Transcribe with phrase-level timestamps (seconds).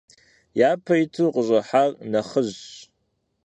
[0.69, 2.67] Япэ иту къыщӏыхьар нэхъыжьщ.